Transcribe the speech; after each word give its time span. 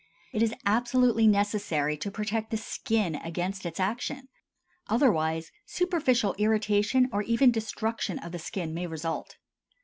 It 0.33 0.41
is 0.41 0.55
absolutely 0.65 1.27
necessary 1.27 1.95
to 1.97 2.09
protect 2.09 2.49
the 2.49 2.57
skin 2.57 3.13
against 3.17 3.67
its 3.67 3.79
action; 3.79 4.29
otherwise 4.87 5.51
superficial 5.67 6.33
irritation, 6.39 7.07
or 7.13 7.21
even 7.21 7.51
destruction 7.51 8.17
of 8.17 8.31
the 8.31 8.39
skin 8.39 8.73
may 8.73 8.87
result. 8.87 9.37